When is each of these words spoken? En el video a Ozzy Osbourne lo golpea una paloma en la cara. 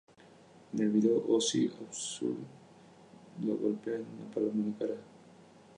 En 0.73 0.79
el 0.79 0.89
video 0.89 1.17
a 1.17 1.27
Ozzy 1.35 1.67
Osbourne 1.87 2.43
lo 3.45 3.55
golpea 3.55 3.99
una 3.99 4.33
paloma 4.33 4.63
en 4.65 4.71
la 4.71 4.77
cara. 4.87 4.97